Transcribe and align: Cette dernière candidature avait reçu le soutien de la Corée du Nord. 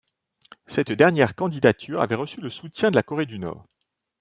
Cette 0.65 0.91
dernière 0.91 1.35
candidature 1.35 2.01
avait 2.01 2.15
reçu 2.15 2.41
le 2.41 2.49
soutien 2.49 2.89
de 2.89 2.95
la 2.95 3.03
Corée 3.03 3.27
du 3.27 3.37
Nord. 3.37 3.67